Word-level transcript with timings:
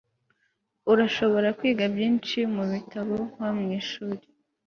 urashobora 0.91 1.47
kwiga 1.57 1.85
byinshi 1.95 2.37
mubitabo 2.55 3.15
nko 3.33 3.47
mwishuri 3.59 4.23